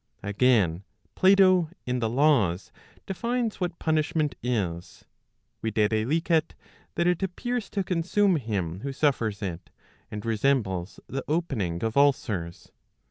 Again, 0.23 0.83
Plato 1.13 1.69
in 1.85 1.99
the 1.99 2.09
Laws 2.09 2.71
defines 3.05 3.61
what 3.61 3.77
punishment 3.77 4.33
is, 4.41 5.05
viz. 5.63 5.73
that 5.75 7.07
it 7.07 7.21
appears 7.21 7.69
to 7.69 7.83
consume 7.83 8.37
him 8.37 8.79
who 8.79 8.93
suffers 8.93 9.43
it, 9.43 9.69
and 10.09 10.25
resembles 10.25 10.99
the 11.05 11.23
opening 11.27 11.83
of 11.83 11.95
ulcers. 11.95 12.71